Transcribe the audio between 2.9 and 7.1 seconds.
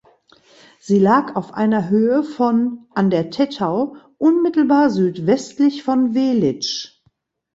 an der Tettau unmittelbar südwestlich von Welitsch.